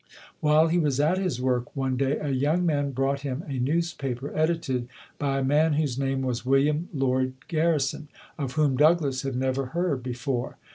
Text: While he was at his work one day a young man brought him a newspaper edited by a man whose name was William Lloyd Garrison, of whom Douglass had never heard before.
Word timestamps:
While 0.39 0.69
he 0.69 0.79
was 0.79 0.99
at 0.99 1.19
his 1.19 1.39
work 1.39 1.75
one 1.75 1.95
day 1.95 2.17
a 2.17 2.29
young 2.31 2.65
man 2.65 2.89
brought 2.89 3.19
him 3.19 3.43
a 3.45 3.59
newspaper 3.59 4.35
edited 4.35 4.87
by 5.19 5.37
a 5.37 5.43
man 5.43 5.73
whose 5.73 5.99
name 5.99 6.23
was 6.23 6.43
William 6.43 6.89
Lloyd 6.91 7.33
Garrison, 7.47 8.07
of 8.35 8.53
whom 8.53 8.77
Douglass 8.77 9.21
had 9.21 9.35
never 9.35 9.67
heard 9.77 10.01
before. 10.01 10.57